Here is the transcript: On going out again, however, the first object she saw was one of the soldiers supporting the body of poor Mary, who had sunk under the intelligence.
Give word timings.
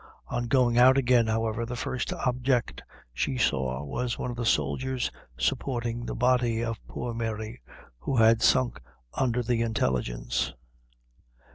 On 0.29 0.47
going 0.47 0.79
out 0.79 0.97
again, 0.97 1.27
however, 1.27 1.63
the 1.63 1.75
first 1.75 2.11
object 2.11 2.81
she 3.13 3.37
saw 3.37 3.83
was 3.83 4.17
one 4.17 4.31
of 4.31 4.35
the 4.35 4.47
soldiers 4.47 5.11
supporting 5.37 6.07
the 6.07 6.15
body 6.15 6.63
of 6.63 6.79
poor 6.87 7.13
Mary, 7.13 7.61
who 7.99 8.15
had 8.17 8.41
sunk 8.41 8.81
under 9.13 9.43
the 9.43 9.61
intelligence. 9.61 10.55